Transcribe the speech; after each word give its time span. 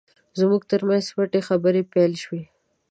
زموږ 0.39 0.61
ترمنځ 0.71 1.05
پټې 1.15 1.39
خبرې 1.47 1.81
پیل 1.93 2.13
شوې. 2.23 2.41